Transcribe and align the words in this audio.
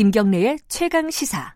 김경래의 0.00 0.60
최강 0.66 1.10
시사. 1.10 1.54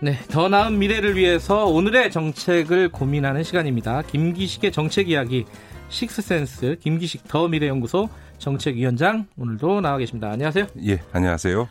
네, 0.00 0.12
더 0.30 0.48
나은 0.48 0.78
미래를 0.78 1.16
위해서 1.16 1.66
오늘의 1.66 2.12
정책을 2.12 2.90
고민하는 2.90 3.42
시간입니다. 3.42 4.02
김기식의 4.02 4.70
정책 4.70 5.10
이야기 5.10 5.46
식스센스 5.88 6.76
김기식 6.80 7.26
더 7.26 7.48
미래연구소 7.48 8.08
정책위원장 8.38 9.26
오늘도 9.36 9.80
나와 9.80 9.98
계십니다. 9.98 10.30
안녕하세요. 10.30 10.68
예, 10.84 11.02
안녕하세요. 11.10 11.68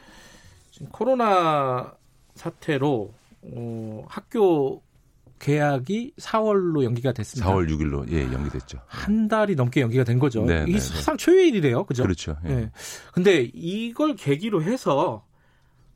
지금 0.71 0.89
코로나 0.89 1.93
사태로 2.33 3.13
어, 3.41 4.05
학교 4.09 4.81
계약이 5.39 6.13
4월로 6.17 6.83
연기가 6.83 7.11
됐습니다. 7.11 7.51
4월 7.53 7.69
6일로 7.69 8.11
예 8.11 8.23
연기됐죠. 8.31 8.79
한 8.87 9.27
달이 9.27 9.55
넘게 9.55 9.81
연기가 9.81 10.03
된 10.03 10.17
거죠. 10.19 10.43
네, 10.45 10.63
이게 10.67 10.73
네, 10.73 10.79
사상 10.79 11.17
초유일이래요, 11.17 11.83
그죠? 11.85 12.03
그렇죠. 12.03 12.37
예. 12.45 12.49
네. 12.49 12.71
근데 13.13 13.49
이걸 13.53 14.15
계기로 14.15 14.63
해서 14.63 15.25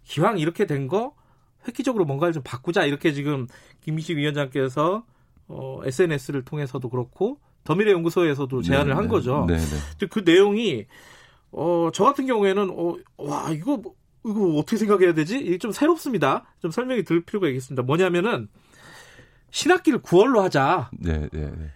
기왕 0.04 0.38
이렇게 0.40 0.66
된 0.66 0.88
거 0.88 1.14
획기적으로 1.68 2.06
뭔가를 2.06 2.34
좀 2.34 2.42
바꾸자 2.44 2.86
이렇게 2.86 3.12
지금 3.14 3.46
김미식 3.82 4.18
위원장께서 4.18 5.04
어, 5.48 5.82
SNS를 5.84 6.44
통해서도 6.46 6.90
그렇고 6.90 7.40
더미래연구소에서도 7.66 8.62
제안을 8.62 8.88
네, 8.90 8.94
한 8.94 9.04
네. 9.04 9.10
거죠. 9.10 9.46
네, 9.48 9.58
네. 9.58 9.66
근데 9.98 10.06
그 10.08 10.20
내용이 10.20 10.86
어, 11.52 11.90
저 11.94 12.04
같은 12.06 12.26
경우에는 12.26 12.70
어, 12.72 12.96
와 13.18 13.50
이거 13.52 13.78
뭐- 13.78 13.94
이거 14.26 14.56
어떻게 14.58 14.78
생각해야 14.78 15.14
되지? 15.14 15.38
이게 15.40 15.58
좀 15.58 15.72
새롭습니다. 15.72 16.46
좀 16.62 16.72
설명이 16.72 17.04
들 17.04 17.22
필요가 17.22 17.48
있겠습니다. 17.48 17.84
뭐냐면은 17.84 18.48
신학기를 19.52 20.00
9월로 20.02 20.40
하자. 20.42 20.90
네, 21.00 21.28
네, 21.32 21.52
네. 21.52 21.72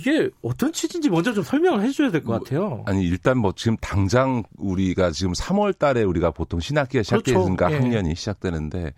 이게 0.00 0.28
어떤 0.42 0.72
취지인지 0.72 1.08
먼저 1.08 1.32
좀 1.32 1.42
설명을 1.42 1.82
해줘야 1.82 2.10
될 2.10 2.22
것 2.22 2.42
같아요. 2.44 2.82
아니 2.86 3.04
일단 3.04 3.38
뭐 3.38 3.52
지금 3.56 3.76
당장 3.80 4.42
우리가 4.58 5.10
지금 5.12 5.32
3월 5.32 5.78
달에 5.78 6.02
우리가 6.02 6.30
보통 6.30 6.60
신학기가 6.60 7.02
시작되니까 7.02 7.56
그렇죠. 7.68 7.74
예. 7.74 7.78
학년이 7.80 8.14
시작되는데 8.14 8.92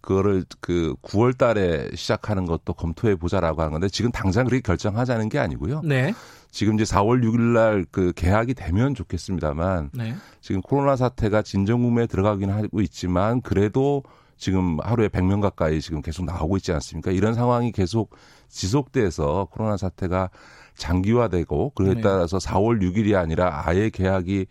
그거를 0.00 0.44
그 0.60 0.94
9월 1.02 1.36
달에 1.36 1.88
시작하는 1.96 2.46
것도 2.46 2.74
검토해 2.74 3.16
보자라고 3.16 3.60
하는 3.60 3.72
건데 3.72 3.88
지금 3.88 4.12
당장 4.12 4.44
그렇게 4.44 4.60
결정하자는 4.60 5.28
게 5.30 5.40
아니고요. 5.40 5.80
네, 5.84 6.14
지금 6.52 6.74
이제 6.74 6.84
4월 6.84 7.24
6일 7.24 7.40
날 7.40 7.84
그 7.90 8.12
개학이 8.14 8.54
되면 8.54 8.94
좋겠습니다만 8.94 9.90
네, 9.94 10.14
지금 10.40 10.60
코로나 10.60 10.94
사태가 10.94 11.42
진정국면에 11.42 12.06
들어가긴 12.06 12.50
하고 12.50 12.80
있지만 12.82 13.40
그래도 13.40 14.04
지금 14.36 14.78
하루에 14.80 15.08
100명 15.08 15.40
가까이 15.40 15.80
지금 15.80 16.02
계속 16.02 16.24
나오고 16.24 16.56
있지 16.58 16.72
않습니까? 16.72 17.10
이런 17.10 17.34
상황이 17.34 17.72
계속 17.72 18.14
지속돼서 18.48 19.48
코로나 19.50 19.76
사태가 19.76 20.30
장기화되고 20.76 21.70
그에 21.70 21.94
네. 21.94 22.00
따라서 22.00 22.38
4월 22.38 22.80
6일이 22.82 23.16
아니라 23.16 23.62
아예 23.66 23.90
계약이 23.90 24.46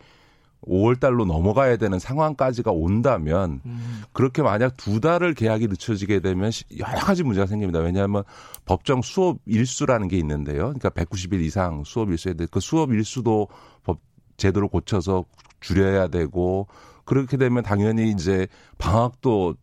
5월 0.68 1.00
달로 1.00 1.26
넘어가야 1.26 1.78
되는 1.78 2.00
상황까지가 2.00 2.72
온다면 2.72 3.62
음, 3.66 4.02
그렇게 4.14 4.42
만약 4.42 4.76
두 4.78 5.00
달을 5.00 5.36
계약이 5.36 5.68
늦춰지게 5.68 6.22
되면 6.22 6.50
시- 6.50 6.64
여러 6.80 6.98
가지 7.02 7.22
문제가 7.24 7.46
생깁니다. 7.46 7.80
왜냐하면 7.80 8.24
법정 8.66 9.04
수업 9.04 9.38
일수라는 9.46 10.08
게 10.08 10.18
있는데요. 10.18 10.74
그러니까 10.74 10.90
190일 10.90 11.42
이상 11.42 11.84
수업 11.86 12.10
일수에 12.10 12.34
대해 12.34 12.48
그 12.50 12.60
수업 12.60 12.92
일수도 12.92 13.48
법 13.84 14.00
제도를 14.38 14.68
고쳐서 14.68 15.26
줄여야 15.62 16.08
되고 16.08 16.68
그렇게 17.04 17.38
되면 17.38 17.62
당연히 17.62 18.10
이제 18.10 18.48
방학도 18.80 19.54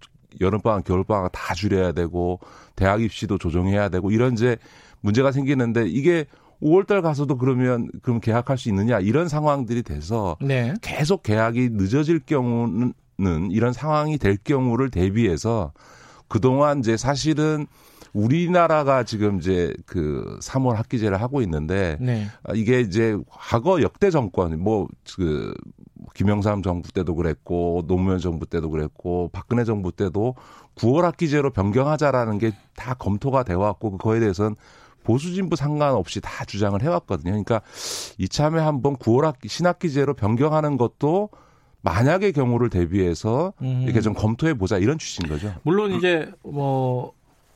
여름방학, 0.41 0.85
겨울방학 0.85 1.33
다 1.33 1.55
줄여야 1.55 1.93
되고 1.93 2.41
대학 2.77 3.03
입시도 3.03 3.39
조정해야 3.39 3.89
되고 3.89 4.11
이런 4.11 4.33
이제 4.33 4.57
문제가 5.01 5.33
생기는데 5.33 5.89
이게 5.89 6.27
5월달 6.63 7.03
가서도 7.03 7.39
그러면 7.39 7.91
그럼 8.03 8.21
계약할 8.21 8.57
수 8.57 8.69
있느냐? 8.69 9.01
이런 9.01 9.29
상황들이 9.29 9.83
돼서 9.83 10.37
네, 10.41 10.75
계속 10.81 11.23
계약이 11.23 11.71
늦어질 11.73 12.21
경우는 12.21 12.93
이런 13.51 13.73
상황이 13.73 14.17
될 14.17 14.37
경우를 14.37 14.91
대비해서 14.91 15.73
그동안 16.29 16.79
이제 16.79 16.97
사실은 16.97 17.67
우리나라가 18.13 19.05
지금 19.05 19.39
이제 19.39 19.75
그 19.87 20.39
3월 20.43 20.75
학기제를 20.75 21.21
하고 21.21 21.43
있는데 21.43 21.97
네, 22.01 22.27
아, 22.45 22.53
이게 22.55 22.81
이제 22.81 23.17
과거 23.29 23.83
역대 23.83 24.11
정권 24.11 24.59
뭐그 24.61 25.55
김영삼 26.23 26.63
정부 26.63 26.93
때도 26.93 27.15
그랬고 27.15 27.85
노무현 27.87 28.19
정부 28.19 28.47
때도 28.47 28.71
그랬고 28.71 29.31
박근혜 29.33 29.65
정부 29.65 29.93
때도 29.93 30.35
9월 30.77 31.03
학기제로 31.03 31.51
변경하자라는 31.51 32.39
게 32.39 32.53
다 32.83 32.95
검토가 32.95 33.45
돼 33.45 33.55
왔고 33.55 33.93
그거에 33.93 34.21
대해서는 34.21 34.57
보수 35.05 35.33
진보 35.33 35.57
상관없이 35.57 36.21
다 36.21 36.45
주장을 36.45 36.81
해왔거든요. 36.81 37.31
그러니까 37.31 37.61
이참에 38.19 38.61
한번 38.61 38.97
9월 38.97 39.23
학기 39.23 39.49
신학기제로 39.49 40.15
변경하는 40.15 40.77
것도 40.77 41.31
만약의 41.83 42.33
경우를 42.33 42.71
대비해서 42.71 43.53
음. 43.63 43.83
이렇게 43.83 44.01
좀 44.01 44.15
검토해 44.15 44.55
보자 44.55 44.79
이런 44.79 44.99
취지인 44.99 45.29
거죠. 45.29 45.53
물론 45.65 45.93
이제 45.93 46.31
뭐 46.45 47.13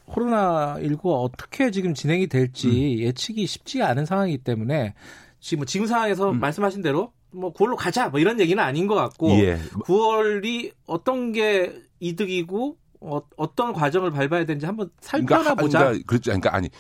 코로나 0.07 0.77
19가 0.79 1.23
어떻게 1.23 1.71
지금 1.71 1.95
진행이 1.95 2.27
될지 2.29 2.99
예측이 3.01 3.47
쉽지가 3.47 3.89
않은 3.89 4.07
상황이기 4.07 4.39
때문에 4.39 4.95
지금 5.41 5.61
뭐 5.61 5.67
지금 5.67 5.87
상황에서 5.87 6.33
말씀하신 6.33 6.83
대로 6.83 7.13
뭐 7.31 7.53
9월로 7.53 7.77
가자 7.77 8.09
뭐 8.09 8.19
이런 8.21 8.41
얘기는 8.41 8.63
아닌 8.63 8.87
것 8.87 8.95
같고 8.95 9.31
예. 9.31 9.59
9월이 9.85 10.73
어떤 10.87 11.33
게 11.33 11.83
이득이고 12.01 12.77
어, 13.01 13.21
어떤 13.37 13.73
과정을 13.73 14.11
밟아야 14.11 14.45
되는지 14.45 14.67
한번 14.67 14.91
그러니까, 15.07 15.37
살펴나 15.37 15.51
하- 15.51 15.55
보자. 15.55 15.79
그러니까 15.81 16.05
그렇죠. 16.07 16.31
그러니까 16.31 16.55
아니 16.55 16.71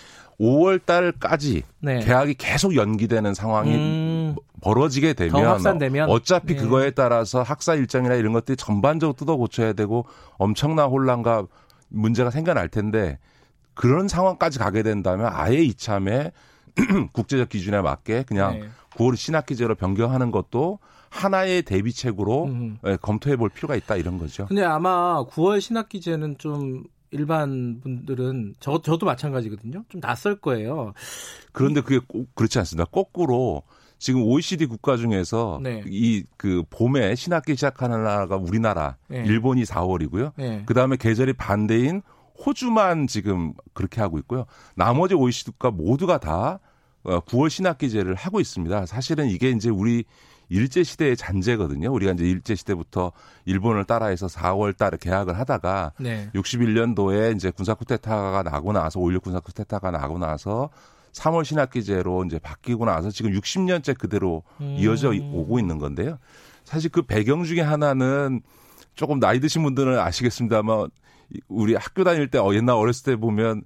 5월 0.41 0.84
달까지 0.84 1.62
네. 1.81 2.00
계약이 2.00 2.34
계속 2.34 2.75
연기되는 2.77 3.33
상황이 3.34 3.75
음, 3.75 4.37
벌어지게 4.61 5.15
더 5.15 5.25
되면 5.25 5.47
확산되면? 5.47 6.11
어차피 6.11 6.55
네. 6.55 6.62
그거에 6.62 6.91
따라서 6.91 7.43
학사 7.43 7.75
일정이나 7.75 8.15
이런 8.15 8.33
것들이 8.33 8.56
전반적으로 8.56 9.15
뜯어 9.17 9.37
고쳐야 9.37 9.73
되고 9.73 10.06
엄청난 10.37 10.88
혼란과 10.91 11.47
문제가 11.88 12.31
생겨날 12.31 12.69
텐데 12.69 13.19
그런 13.75 14.09
상황까지 14.09 14.59
가게 14.59 14.83
된다면 14.83 15.31
아예 15.33 15.59
이참에 15.62 16.33
국제적 17.12 17.48
기준에 17.48 17.81
맞게 17.81 18.25
그냥 18.25 18.60
네. 18.60 18.69
9월 18.97 19.16
신학기제로 19.16 19.75
변경하는 19.75 20.31
것도 20.31 20.78
하나의 21.10 21.62
대비책으로 21.62 22.44
음. 22.44 22.78
예, 22.87 22.97
검토해 22.97 23.37
볼 23.37 23.48
필요가 23.48 23.76
있다 23.76 23.97
이런 23.97 24.19
거죠. 24.19 24.47
근데 24.47 24.62
아마 24.62 25.25
9월 25.25 25.60
신학기제는 25.60 26.38
좀 26.38 26.84
일반 27.10 27.81
분들은 27.81 28.56
저 28.60 28.82
저도 28.82 29.06
마찬가지거든요. 29.06 29.84
좀 29.88 30.00
낯설 30.00 30.37
거예요. 30.37 30.92
그런데 31.53 31.81
그게 31.81 32.00
꼭 32.06 32.34
그렇지 32.34 32.59
않습니다. 32.59 32.84
거꾸로 32.91 33.62
지금 33.98 34.22
OECD 34.22 34.66
국가 34.66 34.97
중에서 34.97 35.58
네. 35.62 35.82
이그 35.87 36.64
봄에 36.69 37.14
신학기 37.14 37.54
시작하는 37.54 38.04
나라가 38.04 38.37
우리나라, 38.37 38.97
네. 39.08 39.25
일본이 39.25 39.62
4월이고요. 39.62 40.32
네. 40.37 40.62
그 40.66 40.75
다음에 40.75 40.97
계절이 40.97 41.34
반대인 41.34 42.03
호주만 42.44 43.06
지금 43.06 43.54
그렇게 43.72 44.00
하고 44.03 44.19
있고요. 44.19 44.44
나머지 44.75 45.14
OECD 45.14 45.53
국가 45.53 45.70
모두가 45.70 46.19
다 46.19 46.58
어, 46.58 46.58
9월 47.06 47.49
신학기제를 47.50 48.15
하고 48.15 48.41
있습니다. 48.41 48.87
사실은 48.87 49.28
이게 49.28 49.50
이제 49.50 49.71
우리 49.71 50.05
일제 50.49 50.84
시대의 50.84 51.17
잔재거든요. 51.17 51.93
우리가 51.93 52.12
이제 52.12 52.25
일제 52.25 52.55
시대부터 52.55 53.12
일본을 53.47 53.84
따라해서 53.84 54.27
4월 54.28 54.77
달에 54.77 54.97
계약을 55.00 55.37
하다가 55.39 55.93
네. 55.99 56.31
61년도에 56.34 57.34
이제 57.34 57.50
군사 57.50 57.75
쿠데타가 57.75 58.43
나고 58.44 58.72
나서 58.72 59.00
5.16 59.00 59.22
군사 59.22 59.41
쿠데타가 59.41 59.91
나고 59.91 60.19
나서 60.19 60.71
3월 61.12 61.44
신학기제로 61.44 62.25
이제 62.27 62.39
바뀌고 62.39 62.84
나서 62.84 63.11
지금 63.11 63.33
60년째 63.33 63.99
그대로 63.99 64.43
음. 64.61 64.76
이어져 64.79 65.11
오고 65.11 65.58
있는 65.58 65.79
건데요. 65.79 66.19
사실 66.64 66.91
그 66.91 67.03
배경 67.03 67.43
중에 67.44 67.61
하나는 67.61 68.41
조금 68.94 69.19
나이 69.19 69.41
드신 69.41 69.62
분들은 69.62 69.99
아시겠습니다만 69.99 70.88
이- 71.35 71.41
우리 71.49 71.75
학교 71.75 72.05
다닐 72.05 72.29
때 72.31 72.38
어, 72.38 72.55
옛날 72.55 72.76
어렸을 72.76 73.05
때 73.05 73.17
보면 73.17 73.62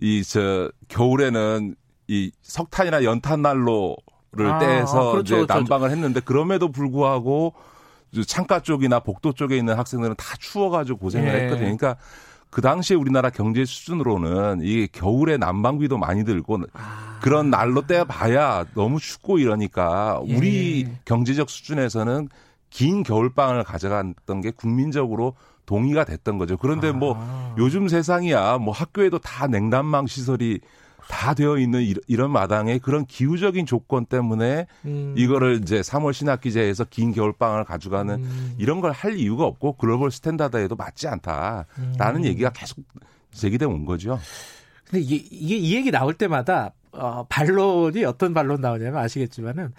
이 0.00 0.22
저 0.24 0.70
겨울에는 0.88 1.74
이 2.12 2.30
석탄이나 2.42 3.04
연탄 3.04 3.40
난로를 3.40 3.96
아, 4.50 4.58
떼서 4.58 5.08
아, 5.08 5.12
그렇죠. 5.12 5.36
이제 5.36 5.46
그렇죠. 5.46 5.54
난방을 5.54 5.90
했는데 5.90 6.20
그럼에도 6.20 6.70
불구하고 6.70 7.54
저 8.14 8.22
창가 8.22 8.60
쪽이나 8.60 9.00
복도 9.00 9.32
쪽에 9.32 9.56
있는 9.56 9.78
학생들은 9.78 10.16
다 10.16 10.36
추워가지고 10.38 10.98
고생을 10.98 11.28
예. 11.28 11.32
했거든요. 11.32 11.60
그러니까 11.60 11.96
그 12.50 12.60
당시에 12.60 12.98
우리나라 12.98 13.30
경제 13.30 13.64
수준으로는 13.64 14.60
이 14.62 14.88
겨울에 14.92 15.38
난방비도 15.38 15.96
많이 15.96 16.22
들고 16.26 16.60
아. 16.74 17.18
그런 17.22 17.48
날로 17.48 17.86
떼봐야 17.86 18.66
너무 18.74 19.00
춥고 19.00 19.38
이러니까 19.38 20.20
우리 20.22 20.84
예. 20.86 20.98
경제적 21.06 21.48
수준에서는 21.48 22.28
긴 22.68 23.02
겨울방학을 23.04 23.64
가져갔던 23.64 24.42
게 24.42 24.50
국민적으로 24.50 25.34
동의가 25.64 26.04
됐던 26.04 26.36
거죠. 26.36 26.58
그런데 26.58 26.92
뭐 26.92 27.14
아. 27.16 27.54
요즘 27.56 27.88
세상이야 27.88 28.58
뭐 28.58 28.74
학교에도 28.74 29.18
다 29.18 29.46
냉난방 29.46 30.06
시설이 30.06 30.60
다 31.12 31.34
되어 31.34 31.58
있는 31.58 31.82
이- 31.82 31.94
이런 32.08 32.30
마당에 32.32 32.78
그런 32.78 33.04
기후적인 33.04 33.66
조건 33.66 34.06
때문에 34.06 34.66
음. 34.86 35.14
이거를 35.16 35.60
이제 35.62 35.80
3월 35.82 36.14
신학기제에서 36.14 36.86
긴 36.88 37.12
겨울방학을 37.12 37.64
가져가는 37.64 38.14
음. 38.14 38.54
이런 38.58 38.80
걸 38.80 38.92
할 38.92 39.16
이유가 39.16 39.44
없고 39.44 39.74
글로벌 39.76 40.10
스탠다드에도 40.10 40.74
맞지 40.74 41.08
않다라는 41.08 42.20
음. 42.20 42.24
얘기가 42.24 42.50
계속 42.50 42.78
제기돼 43.30 43.66
온 43.66 43.84
거죠. 43.84 44.18
근데 44.88 45.00
이게, 45.04 45.16
이게 45.30 45.56
이 45.56 45.74
얘기 45.74 45.90
나올 45.90 46.14
때마다 46.14 46.72
어, 46.92 47.24
반론이 47.28 48.04
어떤 48.06 48.32
반론 48.34 48.60
나오냐면 48.62 48.96
아시겠지만은 49.02 49.72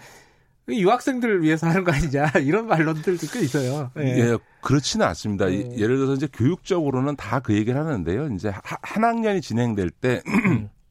유학생들을 0.68 1.42
위해서 1.42 1.66
하는 1.66 1.84
거 1.84 1.92
아니냐 1.92 2.26
이런 2.42 2.68
반론들도 2.68 3.26
꽤 3.32 3.40
있어요. 3.40 3.90
예, 3.98 4.02
예 4.32 4.38
그렇지는 4.62 5.04
않습니다. 5.08 5.50
예. 5.52 5.58
예를 5.76 5.96
들어서 5.96 6.14
이제 6.14 6.26
교육적으로는 6.32 7.16
다 7.16 7.40
그 7.40 7.54
얘기를 7.54 7.78
하는데요. 7.78 8.28
이제 8.34 8.50
한 8.82 9.04
학년이 9.04 9.40
진행될 9.42 9.90
때 9.90 10.22
음. 10.26 10.68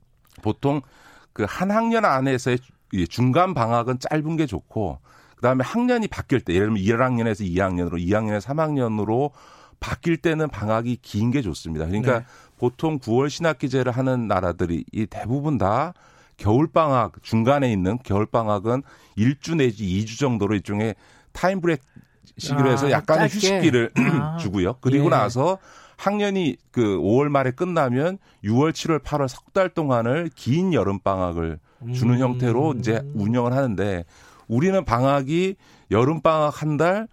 보통 0.43 0.81
그 1.33 1.45
한 1.47 1.71
학년 1.71 2.05
안에서의 2.05 2.59
중간 3.09 3.55
방학은 3.55 3.97
짧은 3.99 4.35
게 4.37 4.45
좋고 4.45 4.99
그다음에 5.37 5.63
학년이 5.63 6.07
바뀔 6.09 6.41
때 6.41 6.53
예를 6.53 6.67
들면 6.67 6.83
1학년에서 6.83 7.41
2학년으로 7.43 7.93
2학년에서 7.93 8.41
3학년으로 8.41 9.31
바뀔 9.79 10.17
때는 10.17 10.47
방학이 10.49 10.97
긴 11.01 11.31
게 11.31 11.41
좋습니다. 11.41 11.87
그러니까 11.87 12.19
네. 12.19 12.25
보통 12.59 12.99
9월 12.99 13.29
신학기제를 13.29 13.91
하는 13.91 14.27
나라들이 14.27 14.85
이 14.93 15.05
대부분 15.07 15.57
다 15.57 15.93
겨울방학 16.37 17.21
중간에 17.23 17.71
있는 17.71 17.97
겨울방학은 18.03 18.83
1주 19.17 19.57
내지 19.57 19.85
2주 19.85 20.19
정도로 20.19 20.53
일종의 20.55 20.95
타임브레이크 21.33 21.83
시기로 22.37 22.71
해서 22.71 22.87
아, 22.87 22.91
약간의 22.91 23.29
짧게. 23.29 23.35
휴식기를 23.57 23.91
아, 24.21 24.37
주고요. 24.39 24.75
그리고 24.81 25.05
예. 25.05 25.09
나서 25.09 25.57
학년이 25.97 26.57
그 26.71 26.97
5월 26.99 27.29
말에 27.29 27.51
끝나면 27.51 28.17
6월, 28.43 28.71
7월, 28.71 28.99
8월 29.03 29.27
석 29.27 29.51
달 29.53 29.69
동안을 29.69 30.31
긴 30.35 30.73
여름 30.73 30.97
방학을 30.99 31.59
주는 31.93 32.15
음. 32.15 32.19
형태로 32.19 32.73
이제 32.79 33.01
운영을 33.13 33.53
하는데 33.53 34.03
우리는 34.47 34.83
방학이 34.83 35.55
여름 35.91 36.21
방학 36.21 36.61
한 36.61 36.77
달, 36.77 37.07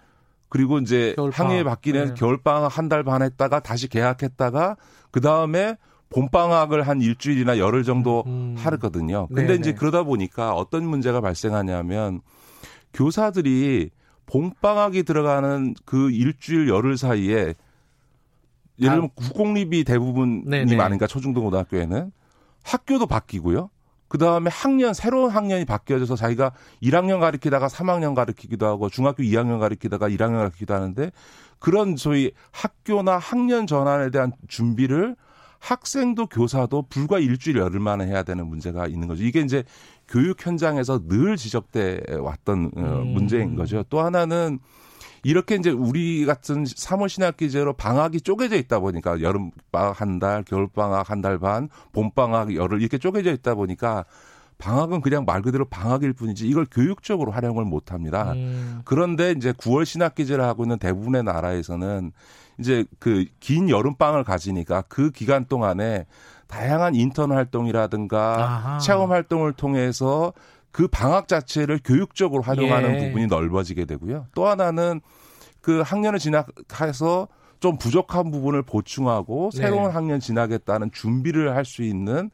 그리고 0.49 0.79
이제 0.79 1.15
향후에 1.33 1.63
바뀌는 1.65 2.07
네. 2.07 2.15
겨울 2.17 2.39
방학 2.43 2.77
한 2.79 2.89
달 2.89 3.05
반 3.05 3.23
했다가 3.23 3.61
다시 3.61 3.89
개학했다가 3.89 4.77
그 5.11 5.21
다음에 5.21 5.77
봄 6.09 6.29
방학을 6.29 6.83
한 6.89 7.01
일주일이나 7.01 7.59
열흘 7.59 7.85
정도 7.85 8.25
음. 8.27 8.57
하거든요. 8.59 9.27
근데 9.29 9.43
네네. 9.47 9.55
이제 9.61 9.75
그러다 9.75 10.03
보니까 10.03 10.55
어떤 10.55 10.85
문제가 10.87 11.21
발생하냐면 11.21 12.21
교사들이 12.95 13.91
봄방학이 14.27 15.03
들어가는 15.03 15.75
그 15.85 16.11
일주일 16.11 16.69
열흘 16.69 16.97
사이에 16.97 17.55
예를 18.81 18.95
들면 18.95 19.11
국공립이 19.15 19.85
대부분이 19.85 20.45
네네. 20.47 20.77
많으니까 20.77 21.07
초중등 21.07 21.43
고등학교에는 21.43 22.11
학교도 22.63 23.07
바뀌고요. 23.07 23.71
그 24.09 24.19
다음에 24.19 24.51
학년, 24.53 24.93
새로운 24.93 25.31
학년이 25.31 25.65
바뀌어져서 25.67 26.17
자기가 26.17 26.53
1학년 26.83 27.21
가르치다가 27.21 27.69
3학년 27.69 28.15
가르치기도 28.15 28.67
하고 28.67 28.89
중학교 28.89 29.23
2학년 29.23 29.61
가르치다가 29.61 30.09
1학년 30.09 30.39
가르치기도 30.39 30.75
하는데 30.75 31.13
그런 31.61 31.97
소위 31.97 32.33
학교나 32.51 33.19
학년 33.19 33.69
전환에 33.69 34.11
대한 34.11 34.33
준비를 34.49 35.15
학생도 35.61 36.27
교사도 36.27 36.87
불과 36.89 37.19
일주일 37.19 37.59
열흘 37.59 37.81
만에 37.81 38.07
해야 38.07 38.23
되는 38.23 38.47
문제가 38.47 38.89
있는 38.89 39.07
거죠. 39.07 39.23
이게 39.23 39.43
이제 39.43 39.63
교육 40.09 40.45
현장에서 40.45 41.07
늘 41.07 41.37
지적돼 41.37 42.17
왔던 42.19 42.73
어, 42.77 42.81
음. 42.81 43.07
문제인 43.13 43.55
거죠. 43.55 43.85
또 43.91 44.01
하나는 44.01 44.59
이렇게 45.23 45.55
이제 45.57 45.71
우리 45.71 46.25
같은 46.25 46.65
3월 46.65 47.09
신학 47.09 47.37
기제로 47.37 47.73
방학이 47.73 48.21
쪼개져 48.23 48.57
있다 48.57 48.81
보니까 48.81 49.21
여름 49.21 49.51
방학 49.73 50.01
한 50.01 50.19
달, 50.19 50.43
겨울 50.45 50.69
방학 50.69 51.11
한 51.11 51.21
달 51.21 51.39
반, 51.39 51.69
봄 51.93 52.11
방학 52.13 52.55
열흘 52.55 52.81
이렇게 52.81 52.97
쪼개져 52.99 53.33
있다 53.33 53.55
보니까 53.55 54.05
방학은 54.59 55.01
그냥 55.01 55.25
말 55.25 55.41
그대로 55.43 55.65
방학일 55.67 56.13
뿐이지 56.13 56.47
이걸 56.47 56.67
교육적으로 56.71 57.33
활용을 57.33 57.65
못 57.65 57.93
합니다. 57.93 58.33
음. 58.33 58.81
그런데 58.85 59.33
이제 59.33 59.53
9월 59.53 59.85
신학기제를 59.87 60.45
하고 60.45 60.65
있는 60.65 60.79
대부분의 60.79 61.23
나라에서는 61.25 62.13
이제 62.59 62.85
그 62.99 63.25
긴 63.41 63.71
여름방을 63.71 64.23
가지니까 64.25 64.83
그 64.89 65.11
기간 65.11 65.47
동안에 65.47 66.05
다양한 66.47 66.95
인턴 66.95 67.33
활동이라든가 67.33 68.45
아하. 68.45 68.79
체험 68.79 69.13
활동을 69.13 69.53
통해서 69.55 70.33
그 70.73 70.87
방학 70.89 71.29
자체를 71.29 71.81
교육적으로 71.85 72.43
활용하는 72.43 72.95
예. 72.95 73.07
부분이 73.07 73.27
넓어지게 73.27 73.85
되고요. 73.87 74.27
또 74.35 74.47
하나는 74.47 75.01
그 75.61 75.81
학년을 75.81 76.19
진학해서 76.19 77.29
좀 77.59 77.77
부족한 77.77 78.31
부분을 78.31 78.63
보충하고 78.63 79.51
네. 79.53 79.59
새로운 79.61 79.91
학년 79.91 80.21
진학했다는 80.21 80.93
준비를 80.93 81.55
할 81.55 81.65
수 81.65 81.83
있는 81.83 82.31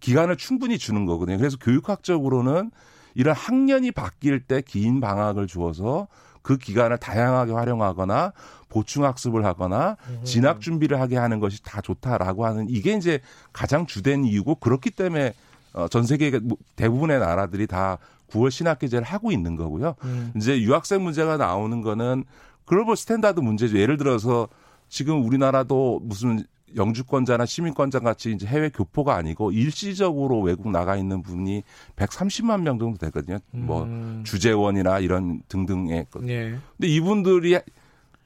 기간을 0.00 0.36
충분히 0.36 0.76
주는 0.78 1.06
거거든요. 1.06 1.38
그래서 1.38 1.56
교육학적으로는 1.58 2.70
이런 3.14 3.34
학년이 3.34 3.92
바뀔 3.92 4.40
때 4.40 4.60
긴 4.62 5.00
방학을 5.00 5.46
주어서 5.46 6.08
그 6.42 6.56
기간을 6.56 6.98
다양하게 6.98 7.52
활용하거나 7.52 8.32
보충 8.68 9.04
학습을 9.04 9.44
하거나 9.44 9.96
음. 10.08 10.20
진학 10.24 10.60
준비를 10.60 11.00
하게 11.00 11.16
하는 11.16 11.40
것이 11.40 11.62
다 11.62 11.80
좋다라고 11.80 12.46
하는 12.46 12.66
이게 12.68 12.92
이제 12.94 13.20
가장 13.52 13.86
주된 13.86 14.24
이유고 14.24 14.56
그렇기 14.56 14.90
때문에 14.90 15.34
어, 15.72 15.88
전 15.88 16.04
세계 16.04 16.38
뭐 16.38 16.56
대부분의 16.76 17.20
나라들이 17.20 17.66
다 17.66 17.98
9월 18.30 18.50
신학기제를 18.50 19.04
하고 19.04 19.32
있는 19.32 19.56
거고요. 19.56 19.96
음. 20.04 20.32
이제 20.36 20.60
유학생 20.60 21.02
문제가 21.02 21.36
나오는 21.36 21.80
거는 21.82 22.24
글로벌 22.64 22.96
스탠다드 22.96 23.40
문제죠. 23.40 23.78
예를 23.78 23.96
들어서 23.96 24.48
지금 24.88 25.24
우리나라도 25.24 26.00
무슨 26.02 26.44
영주권자나 26.76 27.46
시민권자 27.46 28.00
같이 28.00 28.32
이제 28.32 28.46
해외 28.46 28.68
교포가 28.68 29.16
아니고 29.16 29.50
일시적으로 29.50 30.40
외국 30.40 30.70
나가 30.70 30.96
있는 30.96 31.22
분이 31.22 31.64
130만 31.96 32.62
명 32.62 32.78
정도 32.78 32.96
되거든요. 32.98 33.38
뭐 33.50 33.82
음. 33.82 34.12
뭐 34.14 34.22
주재원이나 34.24 35.00
이런 35.00 35.42
등등의. 35.48 36.06
예. 36.28 36.58
근데 36.76 36.88
이분들이 36.88 37.58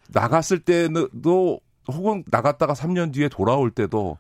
나갔을 0.08 0.58
때도 0.58 1.61
혹은 1.88 2.25
나갔다가 2.31 2.75
3년 2.75 3.12
뒤에 3.12 3.29
돌아올 3.29 3.70
때도 3.70 4.19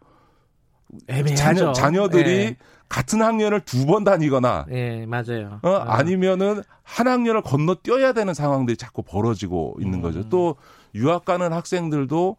애매하죠. 1.08 1.36
자녀, 1.36 1.72
자녀들이 1.72 2.30
예. 2.30 2.56
같은 2.94 3.20
학년을 3.22 3.60
두 3.62 3.86
번 3.86 4.04
다니거나 4.04 4.66
예, 4.70 5.04
맞아요. 5.06 5.58
어, 5.62 5.70
아. 5.70 5.96
아니면은 5.98 6.62
한 6.84 7.08
학년을 7.08 7.42
건너 7.42 7.74
뛰어야 7.82 8.12
되는 8.12 8.32
상황들이 8.34 8.76
자꾸 8.76 9.02
벌어지고 9.02 9.76
있는 9.80 9.98
음. 9.98 10.02
거죠. 10.02 10.28
또 10.28 10.54
유학 10.94 11.24
가는 11.24 11.52
학생들도 11.52 12.36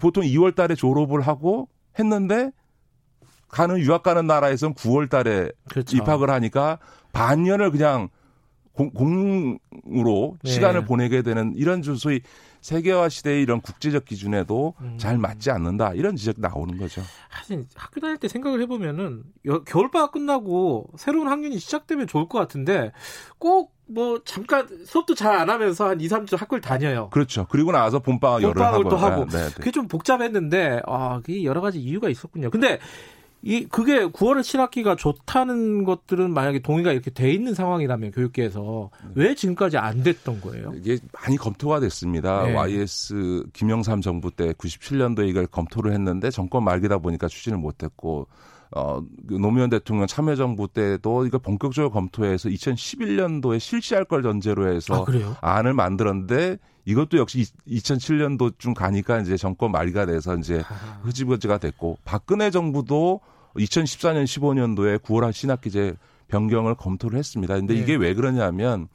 보통 0.00 0.22
2월 0.22 0.54
달에 0.54 0.76
졸업을 0.76 1.22
하고 1.22 1.68
했는데 1.98 2.52
가는 3.48 3.78
유학 3.78 4.04
가는 4.04 4.26
나라에서는 4.28 4.74
9월 4.74 5.10
달에 5.10 5.50
그렇죠. 5.68 5.96
입학을 5.96 6.30
하니까 6.30 6.78
반년을 7.12 7.72
그냥 7.72 8.08
공, 8.72 8.90
공으로 8.90 10.38
네. 10.42 10.50
시간을 10.50 10.84
보내게 10.84 11.22
되는 11.22 11.52
이런 11.56 11.82
소위 11.82 12.20
세계화 12.60 13.08
시대의 13.08 13.42
이런 13.42 13.60
국제적 13.60 14.04
기준에도 14.04 14.74
음. 14.80 14.96
잘 14.98 15.16
맞지 15.18 15.50
않는다 15.50 15.94
이런 15.94 16.16
지적 16.16 16.36
나오는 16.38 16.76
거죠. 16.78 17.02
사실 17.30 17.64
학교 17.74 18.00
다닐 18.00 18.18
때 18.18 18.28
생각을 18.28 18.60
해보면은 18.62 19.22
겨울 19.66 19.90
방학 19.90 20.12
끝나고 20.12 20.90
새로운 20.96 21.28
학년이 21.28 21.58
시작되면 21.58 22.06
좋을 22.06 22.28
것 22.28 22.38
같은데 22.38 22.92
꼭 23.38 23.80
뭐 23.90 24.20
잠깐 24.24 24.68
수업도 24.86 25.14
잘 25.14 25.30
안 25.40 25.48
하면서 25.48 25.88
한 25.88 26.00
2, 26.00 26.08
3주 26.08 26.36
학교를 26.36 26.60
다녀요. 26.60 27.08
그렇죠. 27.10 27.46
그리고 27.48 27.72
나서 27.72 27.98
봄방학 28.00 28.42
열흘 28.42 28.62
하고. 28.62 28.88
또 28.88 28.96
하고. 28.96 29.24
네, 29.26 29.36
네, 29.36 29.44
네. 29.46 29.54
그게 29.54 29.70
좀 29.70 29.88
복잡했는데 29.88 30.82
아, 30.86 31.20
그게 31.24 31.44
여러 31.44 31.60
가지 31.60 31.80
이유가 31.80 32.08
있었군요. 32.08 32.50
근데 32.50 32.78
이 33.42 33.66
그게 33.66 34.04
9월에 34.06 34.42
실학기가 34.42 34.96
좋다는 34.96 35.84
것들은 35.84 36.32
만약에 36.32 36.58
동의가 36.58 36.92
이렇게 36.92 37.10
돼 37.10 37.32
있는 37.32 37.54
상황이라면 37.54 38.10
교육계에서 38.10 38.90
네. 39.02 39.10
왜 39.14 39.34
지금까지 39.34 39.78
안 39.78 40.02
됐던 40.02 40.42
거예요? 40.42 40.72
이게 40.76 40.98
많이 41.12 41.36
검토가 41.36 41.80
됐습니다. 41.80 42.44
네. 42.44 42.54
YS 42.54 43.44
김영삼 43.54 44.02
정부 44.02 44.30
때 44.30 44.52
97년도에 44.52 45.28
이걸 45.28 45.46
검토를 45.46 45.92
했는데 45.92 46.30
정권 46.30 46.64
말기다 46.64 46.98
보니까 46.98 47.28
추진을 47.28 47.56
못했고 47.56 48.26
어, 48.72 49.02
그 49.26 49.34
노무현 49.34 49.68
대통령 49.68 50.06
참여정부 50.06 50.68
때도 50.68 51.26
이거 51.26 51.38
본격적으로 51.38 51.90
검토해서 51.90 52.48
2011년도에 52.48 53.58
실시할 53.58 54.04
걸 54.04 54.22
전제로 54.22 54.72
해서 54.72 55.04
아, 55.40 55.56
안을 55.56 55.74
만들었는데 55.74 56.58
이것도 56.84 57.18
역시 57.18 57.46
2007년도쯤 57.68 58.74
가니까 58.74 59.18
이제 59.20 59.36
정권 59.36 59.72
말기가 59.72 60.06
돼서 60.06 60.36
이제 60.36 60.62
흐지부지가 61.02 61.58
됐고 61.58 61.98
박근혜 62.04 62.50
정부도 62.50 63.20
2014년 63.56 64.24
15년도에 64.24 65.00
9월 65.00 65.32
신학기제 65.32 65.96
변경을 66.28 66.76
검토를 66.76 67.18
했습니다. 67.18 67.54
근데 67.54 67.74
네. 67.74 67.80
이게 67.80 67.96
왜 67.96 68.14
그러냐면 68.14 68.88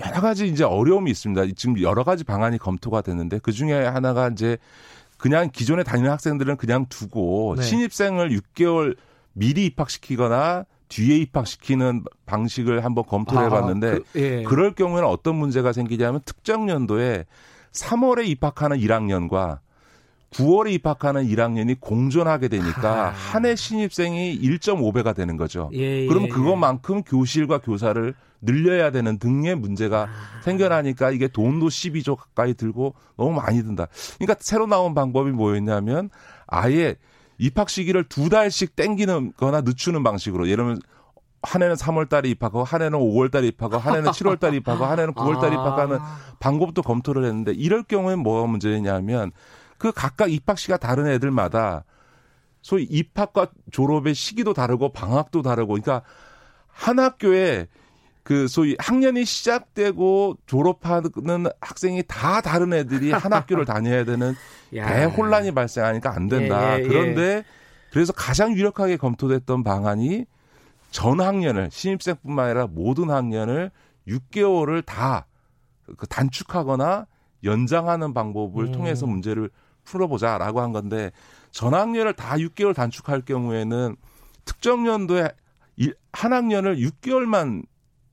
여러 0.00 0.20
가지 0.20 0.46
이제 0.46 0.64
어려움이 0.64 1.10
있습니다. 1.10 1.46
지금 1.56 1.80
여러 1.80 2.04
가지 2.04 2.24
방안이 2.24 2.58
검토가 2.58 3.02
됐는데 3.02 3.38
그 3.40 3.52
중에 3.52 3.84
하나가 3.84 4.28
이제 4.28 4.58
그냥 5.18 5.50
기존에 5.52 5.82
다니는 5.82 6.10
학생들은 6.10 6.56
그냥 6.56 6.86
두고 6.88 7.56
네. 7.56 7.62
신입생을 7.62 8.30
6개월 8.30 8.96
미리 9.32 9.66
입학시키거나 9.66 10.64
뒤에 10.88 11.18
입학시키는 11.18 12.04
방식을 12.24 12.84
한번 12.84 13.04
검토를 13.04 13.44
해봤는데 13.46 13.98
그, 14.12 14.20
예. 14.20 14.42
그럴 14.44 14.74
경우에는 14.74 15.06
어떤 15.06 15.34
문제가 15.34 15.72
생기냐면 15.72 16.20
특정 16.24 16.70
연도에 16.70 17.26
3월에 17.72 18.26
입학하는 18.28 18.78
1학년과 18.78 19.58
9월에 20.30 20.72
입학하는 20.72 21.26
1학년이 21.26 21.80
공존하게 21.80 22.48
되니까 22.48 23.10
한해 23.10 23.56
신입생이 23.56 24.38
1.5배가 24.40 25.14
되는 25.14 25.36
거죠. 25.36 25.70
예, 25.74 26.02
예, 26.02 26.06
그러면 26.06 26.28
그것만큼 26.28 27.02
교실과 27.02 27.58
교사를 27.58 28.14
늘려야 28.40 28.90
되는 28.90 29.18
등의 29.18 29.56
문제가 29.56 30.02
아. 30.02 30.40
생겨나니까 30.42 31.10
이게 31.10 31.28
돈도 31.28 31.68
12조 31.68 32.16
가까이 32.16 32.54
들고 32.54 32.94
너무 33.16 33.32
많이 33.32 33.62
든다. 33.62 33.88
그러니까 34.18 34.36
새로 34.40 34.66
나온 34.66 34.94
방법이 34.94 35.30
뭐였냐면 35.30 36.10
아예 36.46 36.96
입학 37.38 37.68
시기를 37.70 38.04
두 38.04 38.28
달씩 38.28 38.76
땡기는 38.76 39.32
거나 39.36 39.62
늦추는 39.62 40.02
방식으로 40.02 40.48
예를 40.48 40.64
들면 40.64 40.80
한 41.42 41.62
해는 41.62 41.76
3월 41.76 42.08
달에 42.08 42.28
입학하고 42.30 42.64
한 42.64 42.82
해는 42.82 42.98
5월 42.98 43.30
달에 43.30 43.46
입학하고 43.48 43.78
한 43.78 43.96
해는 43.96 44.10
7월 44.10 44.40
달에 44.40 44.56
입학하고 44.56 44.86
한 44.86 44.98
해는 44.98 45.14
9월 45.14 45.40
달에 45.40 45.54
입학하는 45.54 45.98
방법도 46.40 46.82
검토를 46.82 47.24
했는데 47.24 47.52
이럴 47.52 47.84
경우에는 47.84 48.22
뭐가 48.22 48.46
문제냐면 48.48 49.30
그 49.78 49.92
각각 49.92 50.30
입학 50.30 50.58
시가 50.58 50.76
다른 50.76 51.06
애들마다 51.06 51.84
소위 52.60 52.84
입학과 52.84 53.46
졸업의 53.70 54.14
시기도 54.14 54.52
다르고 54.52 54.92
방학도 54.92 55.42
다르고 55.42 55.74
그러니까 55.74 56.02
한 56.66 56.98
학교에 56.98 57.68
그 58.22 58.46
소위 58.46 58.76
학년이 58.78 59.24
시작되고 59.24 60.36
졸업하는 60.46 61.46
학생이 61.60 62.02
다 62.06 62.42
다른 62.42 62.74
애들이 62.74 63.10
한 63.10 63.32
학교를 63.32 63.64
다녀야 63.66 64.04
되는 64.04 64.34
대혼란이 64.70 65.52
발생하니까 65.52 66.14
안 66.14 66.28
된다. 66.28 66.74
예, 66.74 66.80
예, 66.80 66.84
예. 66.84 66.88
그런데 66.88 67.44
그래서 67.90 68.12
가장 68.12 68.52
유력하게 68.52 68.98
검토됐던 68.98 69.64
방안이 69.64 70.26
전 70.90 71.20
학년을 71.20 71.70
신입생뿐만 71.72 72.44
아니라 72.44 72.66
모든 72.66 73.10
학년을 73.10 73.70
6개월을 74.06 74.84
다그 74.84 76.06
단축하거나 76.08 77.06
연장하는 77.44 78.12
방법을 78.14 78.66
음. 78.66 78.72
통해서 78.72 79.06
문제를 79.06 79.50
풀어보자라고 79.88 80.60
한 80.60 80.72
건데 80.72 81.10
전 81.50 81.74
학년을 81.74 82.12
다 82.12 82.36
6개월 82.36 82.74
단축할 82.74 83.22
경우에는 83.22 83.96
특정 84.44 84.86
연도에 84.86 85.28
일- 85.76 85.94
한 86.12 86.32
학년을 86.32 86.76
6개월만 86.78 87.64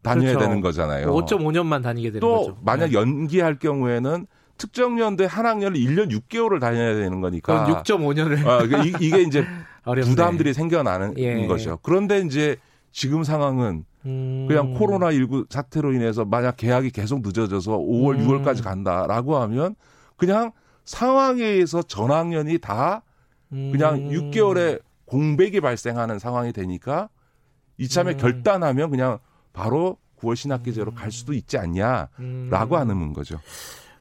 다녀야 0.01 0.34
그렇죠. 0.34 0.39
되는 0.48 0.62
거잖아요. 0.62 1.08
5.5년만 1.08 1.82
다니게 1.84 2.10
되는 2.10 2.20
또 2.20 2.38
거죠. 2.38 2.58
만약 2.62 2.88
네. 2.88 2.94
연기할 2.94 3.58
경우에는 3.60 4.27
특정 4.58 5.00
연도에 5.00 5.27
한 5.27 5.46
학년을 5.46 5.77
1년 5.77 6.12
6개월을 6.12 6.60
다녀야 6.62 6.94
되는 6.96 7.20
거니까 7.22 7.65
그럼 7.65 7.82
6.5년을 7.84 8.48
아, 8.48 8.60
그 8.67 8.88
이- 8.88 8.94
이게 9.05 9.22
이제 9.24 9.44
어렵네. 9.84 10.10
부담들이 10.10 10.53
생겨나는 10.53 11.15
예. 11.17 11.46
거죠. 11.48 11.79
그런데 11.82 12.20
이제 12.22 12.55
지금 12.91 13.24
상황은 13.24 13.84
음. 14.05 14.46
그냥 14.48 14.74
코로나 14.75 15.12
19 15.12 15.46
사태로 15.50 15.94
인해서 15.94 16.24
만약 16.24 16.55
계약이 16.58 16.91
계속 16.91 17.22
늦어져서 17.22 17.72
5월, 17.79 18.20
음. 18.20 18.27
6월까지 18.27 18.63
간다라고 18.63 19.38
하면 19.38 19.75
그냥 20.15 20.51
상황에 20.85 21.43
의해서 21.43 21.81
전 21.81 22.11
학년이 22.11 22.59
다 22.59 23.03
그냥 23.49 23.95
음. 23.95 24.09
6개월의 24.09 24.81
공백이 25.05 25.61
발생하는 25.61 26.19
상황이 26.19 26.51
되니까 26.51 27.09
이참에 27.77 28.13
음. 28.13 28.17
결단하면 28.17 28.89
그냥 28.89 29.19
바로 29.53 29.97
9월 30.19 30.35
신학기제로 30.35 30.93
갈 30.93 31.11
수도 31.11 31.33
있지 31.33 31.57
않냐라고 31.57 32.09
음. 32.19 32.73
하는 32.73 33.13
거죠. 33.13 33.39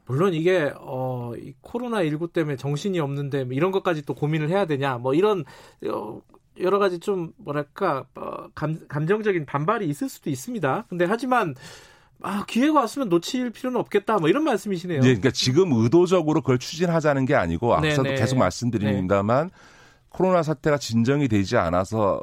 물론 0.06 0.34
이게 0.34 0.72
어, 0.76 1.32
이 1.36 1.54
코로나 1.60 2.02
19 2.02 2.28
때문에 2.28 2.56
정신이 2.56 3.00
없는데 3.00 3.44
뭐 3.44 3.54
이런 3.54 3.70
것까지 3.72 4.02
또 4.02 4.14
고민을 4.14 4.50
해야 4.50 4.66
되냐 4.66 4.98
뭐 4.98 5.14
이런 5.14 5.44
어, 5.86 6.20
여러 6.60 6.78
가지 6.78 6.98
좀 6.98 7.32
뭐랄까 7.36 8.04
어, 8.14 8.48
감, 8.54 8.86
감정적인 8.86 9.46
반발이 9.46 9.88
있을 9.88 10.08
수도 10.08 10.30
있습니다. 10.30 10.86
근데 10.88 11.06
하지만 11.06 11.54
아 12.24 12.44
기회가 12.46 12.80
왔으면 12.80 13.10
놓칠 13.10 13.50
필요는 13.50 13.78
없겠다 13.80 14.16
뭐 14.16 14.28
이런 14.30 14.44
말씀이시네요. 14.44 14.98
이제 15.00 15.08
그러니까 15.08 15.30
지금 15.30 15.72
의도적으로 15.72 16.40
그걸 16.40 16.58
추진하자는 16.58 17.26
게 17.26 17.34
아니고 17.34 17.74
앞서도 17.74 18.02
네네. 18.04 18.16
계속 18.16 18.38
말씀드립니다만 18.38 19.50
코로나 20.08 20.42
사태가 20.42 20.78
진정이 20.78 21.28
되지 21.28 21.56
않아서 21.58 22.22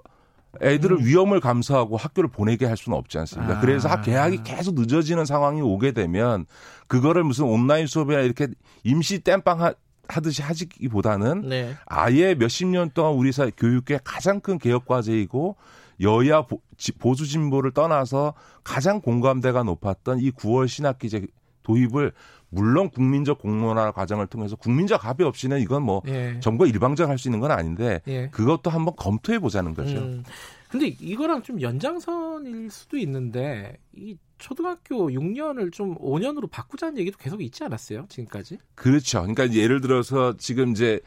애들을 0.61 1.05
위험을 1.05 1.39
감수하고 1.39 1.97
학교를 1.97 2.29
보내게 2.29 2.65
할 2.65 2.75
수는 2.75 2.97
없지 2.97 3.17
않습니까? 3.19 3.53
음. 3.53 3.57
아. 3.57 3.61
그래서 3.61 3.87
학 3.89 4.01
계약이 4.01 4.43
계속 4.43 4.75
늦어지는 4.75 5.25
상황이 5.25 5.61
오게 5.61 5.91
되면 5.91 6.45
그거를 6.87 7.23
무슨 7.23 7.45
온라인 7.45 7.85
수업이나 7.87 8.21
이렇게 8.21 8.47
임시 8.83 9.19
땜빵 9.19 9.61
하- 9.61 9.73
하듯이 10.07 10.41
하기보다는 10.41 11.47
네. 11.47 11.75
아예 11.85 12.33
몇십 12.35 12.67
년 12.67 12.89
동안 12.93 13.13
우리 13.13 13.31
사회 13.31 13.51
교육의 13.55 13.99
가장 14.03 14.41
큰 14.41 14.57
개혁 14.57 14.85
과제이고 14.87 15.55
여야 16.01 16.43
보, 16.43 16.61
수 16.77 17.27
진보를 17.27 17.71
떠나서 17.71 18.33
가장 18.63 19.01
공감대가 19.01 19.63
높았던 19.63 20.19
이 20.19 20.31
9월 20.31 20.67
신학기제 20.67 21.27
도입을 21.63 22.11
물론 22.49 22.89
국민적 22.89 23.39
공론화 23.39 23.91
과정을 23.91 24.27
통해서 24.27 24.55
국민적 24.55 25.05
합의 25.05 25.25
없이는 25.25 25.61
이건 25.61 25.83
뭐 25.83 26.01
예. 26.07 26.37
정부가 26.41 26.69
일방적으로 26.69 27.09
할수 27.09 27.29
있는 27.29 27.39
건 27.39 27.51
아닌데 27.51 28.01
예. 28.07 28.27
그것도 28.29 28.69
한번 28.69 28.93
검토해 28.97 29.39
보자는 29.39 29.73
거죠. 29.73 29.97
음, 29.97 30.23
근데 30.69 30.87
이거랑 30.87 31.43
좀 31.43 31.61
연장선일 31.61 32.69
수도 32.69 32.97
있는데 32.97 33.77
이 33.93 34.17
초등학교 34.37 35.09
6년을 35.09 35.71
좀 35.71 35.95
5년으로 35.95 36.49
바꾸자는 36.49 36.97
얘기도 36.97 37.17
계속 37.17 37.41
있지 37.41 37.63
않았어요? 37.63 38.07
지금까지? 38.09 38.57
그렇죠. 38.75 39.21
그러니까 39.21 39.53
예를 39.53 39.79
들어서 39.79 40.35
지금 40.37 40.71
이제 40.71 40.99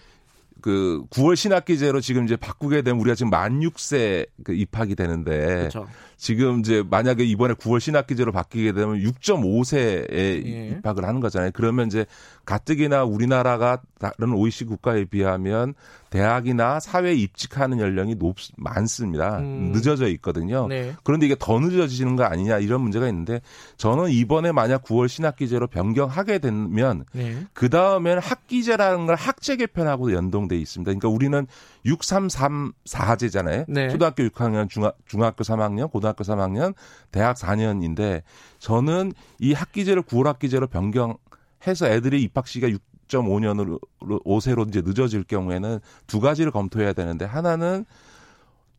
그 0.65 1.03
9월 1.11 1.37
신학기제로 1.37 2.01
지금 2.01 2.25
이제 2.25 2.37
바꾸게 2.37 2.81
되면 2.81 2.99
우리가 2.99 3.15
지금 3.15 3.29
만 3.29 3.61
6세 3.61 4.27
그 4.45 4.55
입학이 4.55 4.95
되는데 4.95 5.47
그렇죠. 5.47 5.87
지금 6.17 6.61
이제 6.61 6.83
만약에 6.89 7.23
이번에 7.23 7.53
9월 7.53 7.81
신학기제로 7.81 8.33
바뀌게 8.33 8.73
되면 8.73 8.99
6.5세에 8.99 10.11
예. 10.11 10.69
입학을 10.69 11.05
하는 11.05 11.21
거잖아요. 11.21 11.51
그러면 11.53 11.89
이제 11.89 12.07
가뜩이나 12.47 13.05
우리나라가 13.05 13.83
다른 13.99 14.33
OECD 14.33 14.65
국가에 14.65 15.05
비하면 15.05 15.75
대학이나 16.09 16.79
사회에 16.79 17.15
입직하는 17.15 17.81
연령이 17.81 18.15
높 18.15 18.37
많습니다. 18.57 19.39
음. 19.41 19.73
늦어져 19.73 20.09
있거든요. 20.11 20.69
네. 20.69 20.95
그런데 21.03 21.27
이게 21.27 21.35
더 21.39 21.59
늦어지는 21.59 22.17
거 22.17 22.25
아니냐 22.25 22.59
이런 22.59 22.81
문제가 22.83 23.09
있는데 23.09 23.41
저는 23.77 24.11
이번에 24.11 24.53
만약 24.53 24.85
9월 24.85 25.09
신학기제로 25.09 25.67
변경하게 25.67 26.39
되면 26.39 27.05
네. 27.13 27.45
그 27.53 27.69
다음에는 27.69 28.23
학기제라는 28.23 29.07
걸 29.07 29.17
학제 29.17 29.57
개편하고 29.57 30.13
연동돼 30.13 30.54
있습니다. 30.61 30.89
그러니까 30.89 31.09
우리는 31.09 31.47
6334제잖아요. 31.87 33.65
네. 33.69 33.89
초등학교 33.89 34.23
6학년, 34.25 34.69
중학, 34.69 34.97
중학교 35.07 35.45
3학년, 35.45 35.91
고등학교 35.91 36.25
3학년, 36.25 36.75
대학 37.11 37.37
4년인데 37.37 38.23
저는 38.59 39.13
이 39.39 39.53
학기제를 39.53 40.03
9월 40.03 40.25
학기제로 40.25 40.67
변경해서 40.67 41.87
애들이 41.87 42.23
입학 42.23 42.47
시기가 42.49 42.69
6.5년으로 43.09 43.81
5세로 44.01 44.69
이제 44.69 44.83
늦어질 44.85 45.25
경우에는 45.25 45.81
두 46.07 46.21
가지를 46.21 46.53
검토해야 46.53 46.93
되는데 46.93 47.25
하나는 47.25 47.85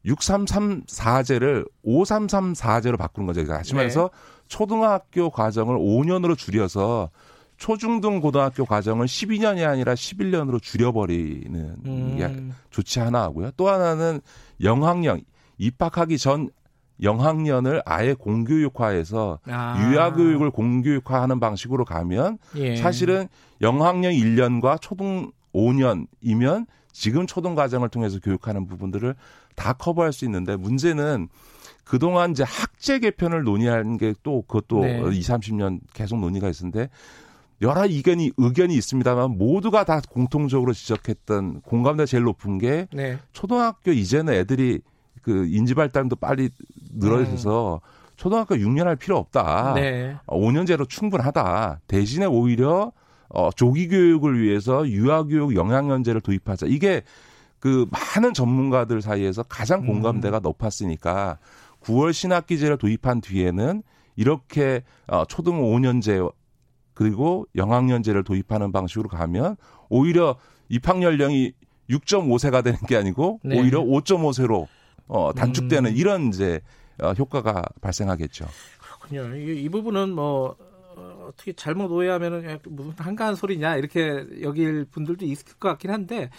6334제를 0.06 1.68
5334제로 1.86 2.98
바꾸는 2.98 3.28
거죠. 3.28 3.42
그러니까 3.42 3.58
다시 3.58 3.72
네. 3.72 3.78
말해서 3.78 4.12
초등학교 4.48 5.30
과정을 5.30 5.78
5년으로 5.78 6.38
줄여서 6.38 7.10
초중등 7.58 8.20
고등학교 8.20 8.66
과정을 8.66 9.06
12년이 9.06 9.66
아니라 9.66 9.94
11년으로 9.94 10.62
줄여버리는 10.62 11.76
음. 11.86 12.16
게 12.18 12.54
조치 12.70 13.00
하나 13.00 13.22
하고요. 13.24 13.52
또 13.58 13.70
하나는 13.70 14.22
영학년 14.62 15.22
입학하기 15.58 16.18
전 16.18 16.50
영학년을 17.02 17.82
아예 17.86 18.14
공교육화해서 18.14 19.40
아. 19.48 19.92
유아교육을 19.92 20.52
공교육화하는 20.52 21.40
방식으로 21.40 21.84
가면 21.84 22.38
예. 22.56 22.78
사실은 22.78 23.28
영학년 23.62 24.14
1년과 24.14 24.80
초등 24.80 25.32
5년이면 25.54 26.68
지금 26.92 27.28
초등 27.28 27.56
과정을 27.56 27.90
통해서 27.90 28.20
교육하는 28.20 28.68
부분들을 28.68 29.16
다 29.56 29.74
커버할 29.74 30.14
수 30.14 30.24
있는데 30.26 30.56
문제는 30.56 31.28
그동안 31.84 32.32
이제 32.32 32.44
학제 32.44 33.00
개편을 33.00 33.44
논의하는 33.44 33.98
게 33.98 34.14
또 34.24 34.42
그것도 34.44 34.82
네. 34.82 35.00
2, 35.00 35.20
30년 35.20 35.80
계속 35.94 36.20
논의가 36.20 36.50
있었는데 36.50 36.90
여러 37.62 37.86
의견이 37.86 38.32
의견이 38.38 38.76
있습니다만 38.76 39.38
모두가 39.38 39.86
다 39.86 40.02
공통적으로 40.10 40.74
지적했던 40.74 41.62
공감대 41.62 42.06
제일 42.06 42.24
높은 42.24 42.58
게 42.58 42.88
네. 42.94 43.18
초등학교 43.32 43.92
이제는 43.92 44.34
애들이 44.34 44.82
그 45.22 45.48
인지 45.48 45.74
발달도 45.74 46.18
빨리 46.18 46.50
늘어져서 46.94 47.82
초등학교 48.16 48.56
6년 48.56 48.84
할 48.84 48.96
필요 48.96 49.18
없다. 49.18 49.72
음. 49.72 49.76
네. 49.76 50.16
어, 50.26 50.40
5년제로 50.40 50.88
충분하다. 50.88 51.82
대신에 51.88 52.26
오히려 52.26 52.92
어, 53.30 53.50
조기 53.52 53.88
교육을 53.88 54.40
위해서 54.40 54.88
유아 54.88 55.24
교육 55.24 55.56
영양연제를 55.56 56.22
도입하자. 56.22 56.68
이게 56.68 57.02
그 57.60 57.88
많은 57.90 58.34
전문가들 58.34 59.02
사이에서 59.02 59.44
가장 59.44 59.82
음. 59.82 59.88
공감대가 59.88 60.40
높았으니까 60.40 61.40
9월 61.82 62.14
신학기제를 62.14 62.78
도입한 62.78 63.22
뒤에는 63.22 63.82
이렇게 64.16 64.84
어, 65.08 65.26
초등 65.26 65.62
5년제 65.62 66.32
그리고 66.96 67.46
영학년제를 67.56 68.24
도입하는 68.24 68.72
방식으로 68.72 69.10
가면 69.10 69.58
오히려 69.90 70.38
입학 70.70 71.04
연령이 71.04 71.54
6.5세가 71.90 72.64
되는 72.64 72.80
게 72.88 72.96
아니고 72.98 73.40
네. 73.44 73.60
오히려 73.60 73.84
5.5세로 73.84 74.66
어, 75.08 75.32
단축되는 75.34 75.92
음. 75.92 75.96
이런 75.96 76.30
이제 76.30 76.62
어, 77.00 77.12
효과가 77.12 77.62
발생하겠죠. 77.82 78.48
그렇군요. 78.82 79.36
이, 79.36 79.64
이 79.64 79.70
부분은 79.70 80.10
뭐 80.16 80.56
어, 80.96 81.28
어떻게 81.30 81.54
잘못 81.54 81.92
오해하면은 81.92 82.60
무슨 82.70 82.94
한가한 82.98 83.36
소리냐 83.36 83.76
이렇게 83.76 84.26
여길 84.42 84.86
분들도 84.86 85.26
있을 85.26 85.46
것 85.60 85.68
같긴 85.70 85.92
한데 85.92 86.32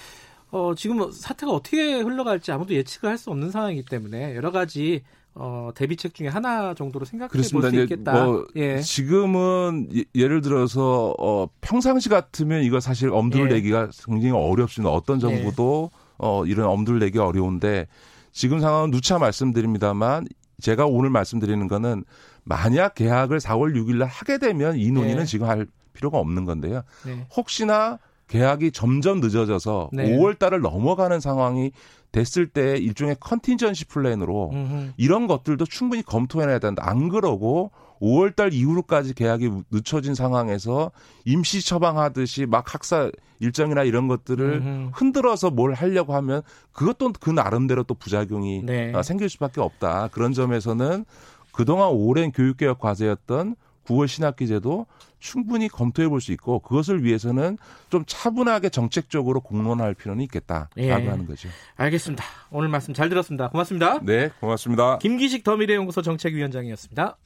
어, 0.50 0.75
지금 0.75 1.10
사태가 1.12 1.52
어떻게 1.52 2.00
흘러갈지 2.00 2.50
아무도 2.50 2.75
예측을 2.75 3.10
할 3.10 3.18
수 3.18 3.30
없는 3.30 3.50
상황이기 3.50 3.84
때문에 3.84 4.34
여러 4.34 4.50
가지 4.50 5.02
어, 5.38 5.70
대비책 5.74 6.14
중에 6.14 6.28
하나 6.28 6.72
정도로 6.74 7.04
생각해 7.04 7.28
볼. 7.30 7.44
수 7.44 7.80
있겠다. 7.82 8.24
뭐 8.24 8.46
예. 8.56 8.80
지금은 8.80 9.88
예- 9.94 10.04
예를 10.14 10.40
들어서 10.40 11.14
어 11.18 11.46
평상시 11.60 12.08
같으면 12.08 12.62
이거 12.62 12.80
사실 12.80 13.10
엄두를 13.10 13.50
예. 13.50 13.54
내기가 13.56 13.88
굉장히 14.06 14.30
어렵습니다. 14.32 14.90
어떤 14.90 15.18
네. 15.18 15.28
정부도 15.36 15.90
어 16.16 16.44
이런 16.46 16.66
엄두를 16.68 17.00
내기 17.00 17.18
어려운데 17.18 17.86
지금 18.32 18.60
상황은 18.60 18.90
누차 18.90 19.18
말씀드립니다만 19.18 20.26
제가 20.62 20.86
오늘 20.86 21.10
말씀드리는 21.10 21.68
거는 21.68 22.04
만약 22.44 22.94
계약을 22.94 23.38
4월 23.38 23.74
6일 23.76 23.96
날 23.96 24.08
하게 24.08 24.38
되면 24.38 24.78
이 24.78 24.90
논의는 24.90 25.18
네. 25.20 25.24
지금 25.26 25.46
할 25.48 25.66
필요가 25.92 26.18
없는 26.18 26.46
건데요. 26.46 26.82
네. 27.04 27.26
혹시나 27.36 27.98
계약이 28.28 28.72
점점 28.72 29.20
늦어져서 29.20 29.90
네. 29.92 30.16
5월 30.16 30.38
달을 30.38 30.60
넘어가는 30.60 31.20
상황이 31.20 31.72
됐을 32.16 32.46
때 32.46 32.78
일종의 32.78 33.16
컨틴전시 33.20 33.85
플랜으로 33.85 34.50
음흠. 34.50 34.92
이런 34.96 35.26
것들도 35.26 35.66
충분히 35.66 36.02
검토해내야 36.02 36.58
된다. 36.58 36.82
안 36.87 37.11
그러고 37.11 37.73
5월 38.00 38.35
달 38.35 38.54
이후로까지 38.54 39.12
계약이 39.12 39.50
늦춰진 39.70 40.14
상황에서 40.14 40.92
임시 41.26 41.62
처방하듯이 41.62 42.46
막 42.46 42.73
학사 42.73 43.11
일정이나 43.38 43.82
이런 43.82 44.08
것들을 44.08 44.52
음흠. 44.54 44.90
흔들어서 44.94 45.50
뭘 45.50 45.75
하려고 45.75 46.14
하면 46.14 46.40
그것도 46.73 47.12
그 47.20 47.28
나름대로 47.28 47.82
또 47.82 47.92
부작용이 47.92 48.62
네. 48.64 48.92
아, 48.94 49.02
생길 49.02 49.28
수밖에 49.28 49.61
없다. 49.61 50.08
그런 50.08 50.32
점에서는 50.32 51.04
그동안 51.52 51.90
오랜 51.90 52.32
교육개혁 52.32 52.78
과제였던 52.78 53.56
9월 53.86 54.08
신학기제도 54.08 54.86
충분히 55.18 55.68
검토해 55.68 56.08
볼 56.08 56.20
수 56.20 56.32
있고 56.32 56.60
그것을 56.60 57.04
위해서는 57.04 57.58
좀 57.90 58.04
차분하게 58.06 58.68
정책적으로 58.70 59.40
공론할 59.40 59.94
필요는 59.94 60.22
있겠다라고 60.24 60.70
예. 60.78 60.90
하는 60.90 61.26
거죠. 61.26 61.48
알겠습니다. 61.76 62.24
오늘 62.50 62.68
말씀 62.68 62.94
잘 62.94 63.08
들었습니다. 63.08 63.48
고맙습니다. 63.50 64.00
네, 64.02 64.30
고맙습니다. 64.40 64.98
김기식 64.98 65.44
더미래연구소 65.44 66.02
정책위원장이었습니다. 66.02 67.16